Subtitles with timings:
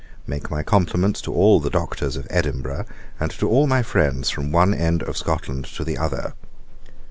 [0.25, 2.85] 'Make my compliments to all the Doctors of Edinburgh,
[3.19, 6.33] and to all my friends, from one end of Scotland to the other.